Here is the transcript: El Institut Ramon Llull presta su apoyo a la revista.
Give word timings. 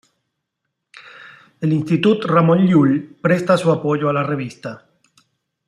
El 1.67 1.75
Institut 1.75 2.25
Ramon 2.31 2.63
Llull 2.65 3.05
presta 3.21 3.55
su 3.59 3.71
apoyo 3.71 4.09
a 4.09 4.13
la 4.13 4.23
revista. 4.23 4.89